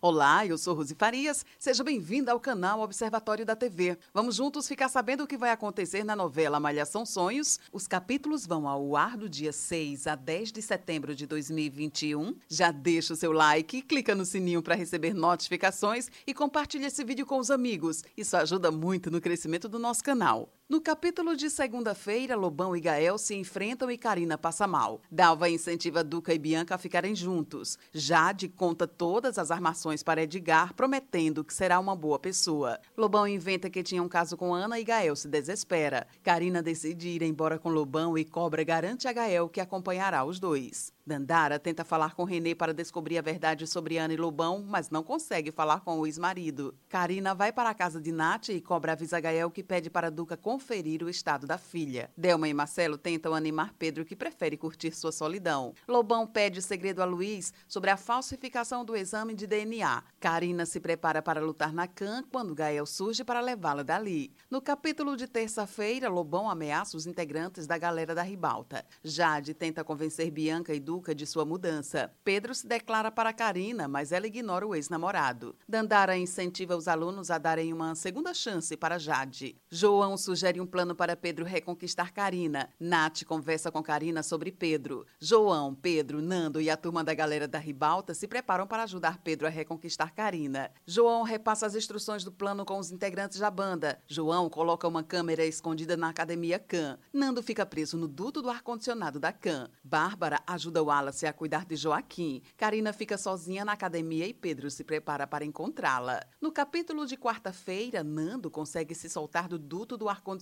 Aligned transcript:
Olá, 0.00 0.46
eu 0.46 0.56
sou 0.56 0.76
Rose 0.76 0.94
Farias. 0.94 1.44
Seja 1.58 1.82
bem-vinda 1.82 2.30
ao 2.30 2.38
canal 2.38 2.82
Observatório 2.82 3.44
da 3.44 3.56
TV. 3.56 3.98
Vamos 4.14 4.36
juntos 4.36 4.68
ficar 4.68 4.88
sabendo 4.88 5.24
o 5.24 5.26
que 5.26 5.36
vai 5.36 5.50
acontecer 5.50 6.04
na 6.04 6.14
novela 6.14 6.60
Malhação 6.60 7.04
Sonhos. 7.04 7.58
Os 7.72 7.88
capítulos 7.88 8.46
vão 8.46 8.68
ao 8.68 8.94
ar 8.94 9.16
do 9.16 9.28
dia 9.28 9.52
6 9.52 10.06
a 10.06 10.14
10 10.14 10.52
de 10.52 10.62
setembro 10.62 11.16
de 11.16 11.26
2021. 11.26 12.36
Já 12.48 12.70
deixa 12.70 13.12
o 13.12 13.16
seu 13.16 13.32
like, 13.32 13.82
clica 13.82 14.14
no 14.14 14.24
sininho 14.24 14.62
para 14.62 14.76
receber 14.76 15.12
notificações 15.12 16.08
e 16.24 16.32
compartilha 16.32 16.86
esse 16.86 17.02
vídeo 17.02 17.26
com 17.26 17.38
os 17.38 17.50
amigos. 17.50 18.04
Isso 18.16 18.36
ajuda 18.36 18.70
muito 18.70 19.10
no 19.10 19.20
crescimento 19.20 19.68
do 19.68 19.80
nosso 19.80 20.04
canal. 20.04 20.48
No 20.70 20.82
capítulo 20.82 21.34
de 21.34 21.48
segunda-feira, 21.48 22.36
Lobão 22.36 22.76
e 22.76 22.80
Gael 22.80 23.16
se 23.16 23.34
enfrentam 23.34 23.90
e 23.90 23.96
Karina 23.96 24.36
passa 24.36 24.66
mal. 24.66 25.00
Dalva 25.10 25.48
incentiva 25.48 26.04
Duca 26.04 26.34
e 26.34 26.38
Bianca 26.38 26.74
a 26.74 26.78
ficarem 26.78 27.14
juntos. 27.14 27.78
Jade 27.90 28.50
conta 28.50 28.86
todas 28.86 29.38
as 29.38 29.50
armações 29.50 30.02
para 30.02 30.24
Edgar, 30.24 30.74
prometendo 30.74 31.42
que 31.42 31.54
será 31.54 31.80
uma 31.80 31.96
boa 31.96 32.18
pessoa. 32.18 32.78
Lobão 32.94 33.26
inventa 33.26 33.70
que 33.70 33.82
tinha 33.82 34.02
um 34.02 34.08
caso 34.10 34.36
com 34.36 34.52
Ana 34.52 34.78
e 34.78 34.84
Gael 34.84 35.16
se 35.16 35.26
desespera. 35.26 36.06
Karina 36.22 36.62
decide 36.62 37.08
ir 37.08 37.22
embora 37.22 37.58
com 37.58 37.70
Lobão 37.70 38.18
e 38.18 38.22
Cobra 38.22 38.62
garante 38.62 39.08
a 39.08 39.12
Gael 39.14 39.48
que 39.48 39.62
acompanhará 39.62 40.22
os 40.22 40.38
dois. 40.38 40.92
Dandara 41.08 41.58
tenta 41.58 41.86
falar 41.86 42.14
com 42.14 42.24
Renê 42.24 42.54
para 42.54 42.74
descobrir 42.74 43.16
a 43.16 43.22
verdade 43.22 43.66
sobre 43.66 43.96
Ana 43.96 44.12
e 44.12 44.18
Lobão, 44.18 44.62
mas 44.62 44.90
não 44.90 45.02
consegue 45.02 45.50
falar 45.50 45.80
com 45.80 45.98
o 45.98 46.06
ex-marido. 46.06 46.74
Karina 46.86 47.34
vai 47.34 47.50
para 47.50 47.70
a 47.70 47.74
casa 47.74 47.98
de 47.98 48.12
Nath 48.12 48.50
e 48.50 48.60
Cobra 48.60 48.92
avisa 48.92 49.18
Gael 49.18 49.50
que 49.50 49.62
pede 49.62 49.88
para 49.88 50.10
Duca 50.10 50.36
conferir 50.58 51.04
o 51.04 51.08
estado 51.08 51.46
da 51.46 51.56
filha. 51.56 52.10
Delma 52.16 52.48
e 52.48 52.52
Marcelo 52.52 52.98
tentam 52.98 53.32
animar 53.32 53.72
Pedro, 53.78 54.04
que 54.04 54.16
prefere 54.16 54.56
curtir 54.56 54.92
sua 54.92 55.12
solidão. 55.12 55.72
Lobão 55.86 56.26
pede 56.26 56.60
segredo 56.60 57.00
a 57.00 57.04
Luiz 57.04 57.52
sobre 57.68 57.90
a 57.90 57.96
falsificação 57.96 58.84
do 58.84 58.96
exame 58.96 59.36
de 59.36 59.46
DNA. 59.46 60.02
Karina 60.18 60.66
se 60.66 60.80
prepara 60.80 61.22
para 61.22 61.40
lutar 61.40 61.72
na 61.72 61.86
CAN 61.86 62.24
quando 62.32 62.56
Gael 62.56 62.86
surge 62.86 63.22
para 63.22 63.40
levá-la 63.40 63.84
dali. 63.84 64.34
No 64.50 64.60
capítulo 64.60 65.16
de 65.16 65.28
terça-feira, 65.28 66.08
Lobão 66.08 66.50
ameaça 66.50 66.96
os 66.96 67.06
integrantes 67.06 67.64
da 67.68 67.78
galera 67.78 68.12
da 68.12 68.22
ribalta. 68.22 68.84
Jade 69.04 69.54
tenta 69.54 69.84
convencer 69.84 70.28
Bianca 70.28 70.74
e 70.74 70.80
Duca 70.80 71.14
de 71.14 71.24
sua 71.24 71.44
mudança. 71.44 72.12
Pedro 72.24 72.52
se 72.52 72.66
declara 72.66 73.12
para 73.12 73.32
Karina, 73.32 73.86
mas 73.86 74.10
ela 74.10 74.26
ignora 74.26 74.66
o 74.66 74.74
ex-namorado. 74.74 75.54
Dandara 75.68 76.18
incentiva 76.18 76.76
os 76.76 76.88
alunos 76.88 77.30
a 77.30 77.38
darem 77.38 77.72
uma 77.72 77.94
segunda 77.94 78.34
chance 78.34 78.76
para 78.76 78.98
Jade. 78.98 79.56
João 79.70 80.16
sugere 80.16 80.47
um 80.56 80.66
plano 80.66 80.94
para 80.94 81.14
Pedro 81.14 81.44
reconquistar 81.44 82.12
Karina. 82.12 82.70
Nath 82.80 83.24
conversa 83.24 83.70
com 83.70 83.82
Karina 83.82 84.22
sobre 84.22 84.50
Pedro. 84.50 85.06
João, 85.20 85.74
Pedro, 85.74 86.22
Nando 86.22 86.60
e 86.60 86.70
a 86.70 86.76
turma 86.76 87.04
da 87.04 87.12
galera 87.12 87.46
da 87.46 87.58
Ribalta 87.58 88.14
se 88.14 88.26
preparam 88.26 88.66
para 88.66 88.84
ajudar 88.84 89.18
Pedro 89.18 89.46
a 89.46 89.50
reconquistar 89.50 90.14
Karina. 90.14 90.70
João 90.86 91.22
repassa 91.22 91.66
as 91.66 91.74
instruções 91.74 92.24
do 92.24 92.32
plano 92.32 92.64
com 92.64 92.78
os 92.78 92.90
integrantes 92.90 93.38
da 93.38 93.50
banda. 93.50 94.00
João 94.06 94.48
coloca 94.48 94.88
uma 94.88 95.02
câmera 95.02 95.44
escondida 95.44 95.96
na 95.96 96.08
academia 96.08 96.58
Khan. 96.58 96.98
Nando 97.12 97.42
fica 97.42 97.66
preso 97.66 97.98
no 97.98 98.08
duto 98.08 98.40
do 98.40 98.48
ar-condicionado 98.48 99.20
da 99.20 99.32
Khan. 99.32 99.68
Bárbara 99.84 100.40
ajuda 100.46 100.82
o 100.82 100.86
Wallace 100.86 101.26
a 101.26 101.32
cuidar 101.32 101.66
de 101.66 101.76
Joaquim. 101.76 102.40
Karina 102.56 102.92
fica 102.94 103.18
sozinha 103.18 103.64
na 103.64 103.72
academia 103.72 104.26
e 104.26 104.32
Pedro 104.32 104.70
se 104.70 104.82
prepara 104.82 105.26
para 105.26 105.44
encontrá-la. 105.44 106.24
No 106.40 106.50
capítulo 106.50 107.06
de 107.06 107.16
quarta-feira, 107.16 108.02
Nando 108.02 108.50
consegue 108.50 108.94
se 108.94 109.10
soltar 109.10 109.48
do 109.48 109.58
duto 109.58 109.96
do 109.96 110.08
ar-condicionado 110.08 110.37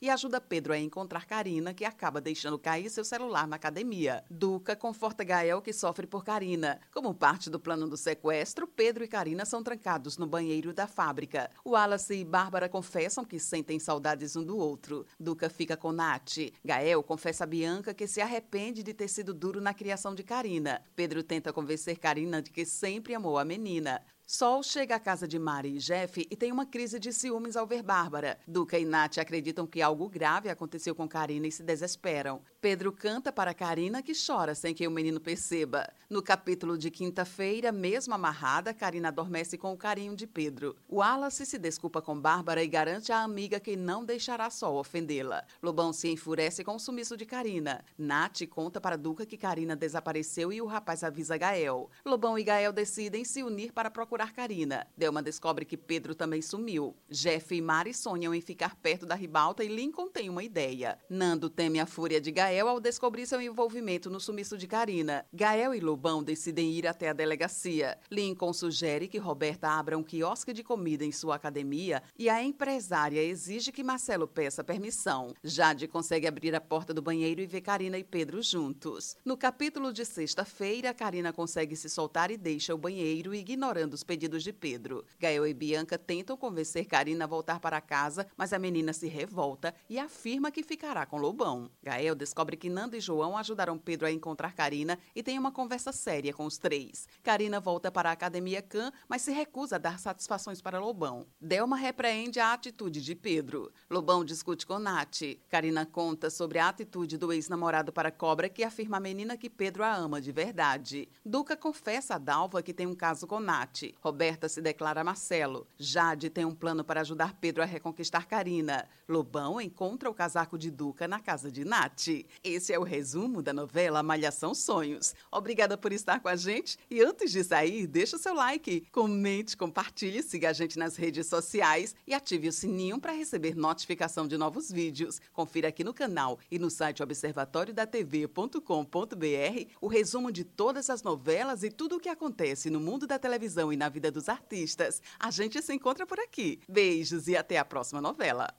e 0.00 0.10
ajuda 0.10 0.40
Pedro 0.40 0.72
a 0.72 0.78
encontrar 0.78 1.26
Karina, 1.26 1.72
que 1.72 1.84
acaba 1.84 2.20
deixando 2.20 2.58
cair 2.58 2.90
seu 2.90 3.04
celular 3.04 3.46
na 3.46 3.56
academia. 3.56 4.24
Duca 4.30 4.74
conforta 4.74 5.24
Gael, 5.24 5.62
que 5.62 5.72
sofre 5.72 6.06
por 6.06 6.24
Karina. 6.24 6.80
Como 6.92 7.14
parte 7.14 7.48
do 7.48 7.60
plano 7.60 7.88
do 7.88 7.96
sequestro, 7.96 8.66
Pedro 8.66 9.04
e 9.04 9.08
Karina 9.08 9.44
são 9.44 9.62
trancados 9.62 10.16
no 10.16 10.26
banheiro 10.26 10.72
da 10.72 10.86
fábrica. 10.86 11.50
Wallace 11.64 12.14
e 12.14 12.24
Bárbara 12.24 12.68
confessam 12.68 13.24
que 13.24 13.38
sentem 13.38 13.78
saudades 13.78 14.36
um 14.36 14.44
do 14.44 14.56
outro. 14.56 15.06
Duca 15.18 15.48
fica 15.48 15.76
com 15.76 15.92
Nath. 15.92 16.38
Gael 16.64 17.02
confessa 17.02 17.44
a 17.44 17.46
Bianca 17.46 17.94
que 17.94 18.06
se 18.06 18.20
arrepende 18.20 18.82
de 18.82 18.94
ter 18.94 19.08
sido 19.08 19.34
duro 19.34 19.60
na 19.60 19.74
criação 19.74 20.14
de 20.14 20.22
Karina. 20.22 20.82
Pedro 20.94 21.22
tenta 21.22 21.52
convencer 21.52 21.98
Karina 21.98 22.42
de 22.42 22.50
que 22.50 22.64
sempre 22.64 23.14
amou 23.14 23.38
a 23.38 23.44
menina. 23.44 24.00
Sol 24.32 24.62
chega 24.62 24.94
à 24.94 25.00
casa 25.00 25.26
de 25.26 25.40
Mari 25.40 25.74
e 25.74 25.78
Jeff 25.78 26.24
e 26.30 26.36
tem 26.36 26.52
uma 26.52 26.64
crise 26.64 27.00
de 27.00 27.12
ciúmes 27.12 27.56
ao 27.56 27.66
ver 27.66 27.82
Bárbara. 27.82 28.38
Duca 28.46 28.78
e 28.78 28.84
Nath 28.84 29.18
acreditam 29.18 29.66
que 29.66 29.82
algo 29.82 30.08
grave 30.08 30.48
aconteceu 30.48 30.94
com 30.94 31.08
Karina 31.08 31.48
e 31.48 31.50
se 31.50 31.64
desesperam. 31.64 32.40
Pedro 32.60 32.92
canta 32.92 33.32
para 33.32 33.52
Karina 33.52 34.00
que 34.04 34.12
chora 34.14 34.54
sem 34.54 34.72
que 34.72 34.86
o 34.86 34.90
menino 34.90 35.18
perceba. 35.18 35.92
No 36.08 36.22
capítulo 36.22 36.78
de 36.78 36.92
quinta-feira, 36.92 37.72
mesmo 37.72 38.14
amarrada, 38.14 38.72
Karina 38.72 39.08
adormece 39.08 39.58
com 39.58 39.72
o 39.72 39.76
carinho 39.76 40.14
de 40.14 40.28
Pedro. 40.28 40.76
Wallace 40.88 41.44
se 41.44 41.58
desculpa 41.58 42.00
com 42.00 42.16
Bárbara 42.16 42.62
e 42.62 42.68
garante 42.68 43.10
à 43.10 43.24
amiga 43.24 43.58
que 43.58 43.74
não 43.74 44.04
deixará 44.04 44.48
Sol 44.48 44.76
ofendê-la. 44.76 45.42
Lobão 45.60 45.92
se 45.92 46.08
enfurece 46.08 46.62
com 46.62 46.76
o 46.76 46.78
sumiço 46.78 47.16
de 47.16 47.26
Karina. 47.26 47.84
Nath 47.98 48.46
conta 48.48 48.80
para 48.80 48.96
Duca 48.96 49.26
que 49.26 49.36
Karina 49.36 49.74
desapareceu 49.74 50.52
e 50.52 50.62
o 50.62 50.66
rapaz 50.66 51.02
avisa 51.02 51.36
Gael. 51.36 51.90
Lobão 52.06 52.38
e 52.38 52.44
Gael 52.44 52.72
decidem 52.72 53.24
se 53.24 53.42
unir 53.42 53.72
para 53.72 53.90
procurar 53.90 54.19
procurar 54.20 54.32
Karina. 54.32 54.86
Delma 54.96 55.22
descobre 55.22 55.64
que 55.64 55.78
Pedro 55.78 56.14
também 56.14 56.42
sumiu. 56.42 56.94
Jeff 57.08 57.54
e 57.54 57.62
Mari 57.62 57.94
sonham 57.94 58.34
em 58.34 58.40
ficar 58.40 58.76
perto 58.76 59.06
da 59.06 59.14
ribalta 59.14 59.64
e 59.64 59.68
Lincoln 59.68 60.08
tem 60.08 60.28
uma 60.28 60.44
ideia. 60.44 60.98
Nando 61.08 61.48
teme 61.48 61.80
a 61.80 61.86
fúria 61.86 62.20
de 62.20 62.30
Gael 62.30 62.68
ao 62.68 62.78
descobrir 62.78 63.26
seu 63.26 63.40
envolvimento 63.40 64.10
no 64.10 64.20
sumiço 64.20 64.58
de 64.58 64.66
Karina. 64.66 65.24
Gael 65.32 65.74
e 65.74 65.80
Lobão 65.80 66.22
decidem 66.22 66.70
ir 66.70 66.86
até 66.86 67.08
a 67.08 67.14
delegacia. 67.14 67.98
Lincoln 68.10 68.52
sugere 68.52 69.08
que 69.08 69.16
Roberta 69.16 69.68
abra 69.68 69.96
um 69.96 70.02
quiosque 70.02 70.52
de 70.52 70.62
comida 70.62 71.04
em 71.04 71.12
sua 71.12 71.36
academia 71.36 72.02
e 72.18 72.28
a 72.28 72.42
empresária 72.42 73.22
exige 73.22 73.72
que 73.72 73.82
Marcelo 73.82 74.28
peça 74.28 74.62
permissão. 74.62 75.32
Jade 75.42 75.88
consegue 75.88 76.26
abrir 76.26 76.54
a 76.54 76.60
porta 76.60 76.92
do 76.92 77.00
banheiro 77.00 77.40
e 77.40 77.46
vê 77.46 77.62
Karina 77.62 77.96
e 77.96 78.04
Pedro 78.04 78.42
juntos. 78.42 79.16
No 79.24 79.36
capítulo 79.38 79.94
de 79.94 80.04
sexta-feira, 80.04 80.92
Karina 80.92 81.32
consegue 81.32 81.74
se 81.74 81.88
soltar 81.88 82.30
e 82.30 82.36
deixa 82.36 82.74
o 82.74 82.78
banheiro, 82.78 83.34
ignorando 83.34 83.94
os 83.94 84.04
pedidos 84.10 84.42
de 84.42 84.52
Pedro. 84.52 85.04
Gael 85.20 85.46
e 85.46 85.54
Bianca 85.54 85.96
tentam 85.96 86.36
convencer 86.36 86.84
Karina 86.84 87.26
a 87.26 87.28
voltar 87.28 87.60
para 87.60 87.80
casa, 87.80 88.26
mas 88.36 88.52
a 88.52 88.58
menina 88.58 88.92
se 88.92 89.06
revolta 89.06 89.72
e 89.88 90.00
afirma 90.00 90.50
que 90.50 90.64
ficará 90.64 91.06
com 91.06 91.16
Lobão. 91.16 91.70
Gael 91.80 92.16
descobre 92.16 92.56
que 92.56 92.68
Nando 92.68 92.96
e 92.96 93.00
João 93.00 93.38
ajudaram 93.38 93.78
Pedro 93.78 94.08
a 94.08 94.10
encontrar 94.10 94.52
Karina 94.52 94.98
e 95.14 95.22
tem 95.22 95.38
uma 95.38 95.52
conversa 95.52 95.92
séria 95.92 96.32
com 96.32 96.44
os 96.44 96.58
três. 96.58 97.06
Karina 97.22 97.60
volta 97.60 97.88
para 97.88 98.10
a 98.10 98.12
academia 98.12 98.60
Khan, 98.60 98.90
mas 99.08 99.22
se 99.22 99.30
recusa 99.30 99.76
a 99.76 99.78
dar 99.78 100.00
satisfações 100.00 100.60
para 100.60 100.80
Lobão. 100.80 101.24
Delma 101.40 101.76
repreende 101.76 102.40
a 102.40 102.52
atitude 102.52 103.00
de 103.00 103.14
Pedro. 103.14 103.70
Lobão 103.88 104.24
discute 104.24 104.66
com 104.66 104.80
Nath. 104.80 105.38
Karina 105.48 105.86
conta 105.86 106.30
sobre 106.30 106.58
a 106.58 106.68
atitude 106.68 107.16
do 107.16 107.32
ex-namorado 107.32 107.92
para 107.92 108.10
Cobra, 108.10 108.48
que 108.48 108.64
afirma 108.64 108.96
a 108.96 109.00
menina 109.00 109.36
que 109.36 109.48
Pedro 109.48 109.84
a 109.84 109.94
ama 109.94 110.20
de 110.20 110.32
verdade. 110.32 111.08
Duca 111.24 111.56
confessa 111.56 112.16
a 112.16 112.18
Dalva 112.18 112.60
que 112.60 112.74
tem 112.74 112.88
um 112.88 112.94
caso 112.96 113.24
com 113.24 113.38
Nath. 113.38 113.89
Roberta 114.00 114.48
se 114.48 114.60
declara 114.60 115.04
Marcelo. 115.04 115.66
Jade 115.78 116.30
tem 116.30 116.44
um 116.44 116.54
plano 116.54 116.84
para 116.84 117.00
ajudar 117.00 117.34
Pedro 117.40 117.62
a 117.62 117.66
reconquistar 117.66 118.26
Karina. 118.26 118.86
Lobão 119.08 119.60
encontra 119.60 120.08
o 120.08 120.14
casaco 120.14 120.56
de 120.56 120.70
Duca 120.70 121.08
na 121.08 121.18
casa 121.18 121.50
de 121.50 121.64
Nath. 121.64 122.08
Esse 122.44 122.72
é 122.72 122.78
o 122.78 122.84
resumo 122.84 123.42
da 123.42 123.52
novela 123.52 124.02
Malhação 124.02 124.54
Sonhos. 124.54 125.14
Obrigada 125.32 125.76
por 125.76 125.92
estar 125.92 126.20
com 126.20 126.28
a 126.28 126.36
gente 126.36 126.78
e 126.90 127.02
antes 127.02 127.32
de 127.32 127.42
sair, 127.42 127.86
deixa 127.86 128.16
o 128.16 128.18
seu 128.18 128.34
like, 128.34 128.86
comente, 128.92 129.56
compartilhe, 129.56 130.22
siga 130.22 130.50
a 130.50 130.52
gente 130.52 130.78
nas 130.78 130.96
redes 130.96 131.26
sociais 131.26 131.94
e 132.06 132.14
ative 132.14 132.48
o 132.48 132.52
sininho 132.52 133.00
para 133.00 133.12
receber 133.12 133.56
notificação 133.56 134.28
de 134.28 134.36
novos 134.36 134.70
vídeos. 134.70 135.20
Confira 135.32 135.68
aqui 135.68 135.82
no 135.82 135.94
canal 135.94 136.38
e 136.50 136.58
no 136.58 136.70
site 136.70 137.02
observatoriodatv.com.br 137.02 139.70
o 139.80 139.88
resumo 139.88 140.30
de 140.30 140.44
todas 140.44 140.90
as 140.90 141.02
novelas 141.02 141.62
e 141.62 141.70
tudo 141.70 141.96
o 141.96 142.00
que 142.00 142.08
acontece 142.08 142.70
no 142.70 142.80
mundo 142.80 143.06
da 143.06 143.18
televisão 143.18 143.72
e 143.72 143.76
na 143.80 143.88
vida 143.88 144.12
dos 144.12 144.28
artistas. 144.28 145.02
A 145.18 145.30
gente 145.30 145.60
se 145.62 145.72
encontra 145.72 146.06
por 146.06 146.20
aqui. 146.20 146.60
Beijos 146.68 147.26
e 147.26 147.36
até 147.36 147.58
a 147.58 147.64
próxima 147.64 148.00
novela. 148.00 148.54